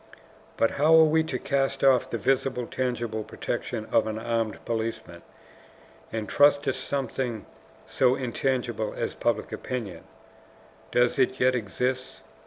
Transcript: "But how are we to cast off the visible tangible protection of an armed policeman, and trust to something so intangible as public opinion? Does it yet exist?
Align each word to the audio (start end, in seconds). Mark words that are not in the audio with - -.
"But 0.57 0.71
how 0.71 0.95
are 0.95 1.03
we 1.05 1.21
to 1.25 1.37
cast 1.37 1.83
off 1.83 2.09
the 2.09 2.17
visible 2.17 2.65
tangible 2.65 3.23
protection 3.23 3.85
of 3.91 4.07
an 4.07 4.17
armed 4.17 4.57
policeman, 4.65 5.21
and 6.11 6.27
trust 6.27 6.63
to 6.63 6.73
something 6.73 7.45
so 7.85 8.15
intangible 8.15 8.95
as 8.97 9.13
public 9.13 9.51
opinion? 9.51 10.05
Does 10.89 11.19
it 11.19 11.39
yet 11.39 11.53
exist? 11.53 12.21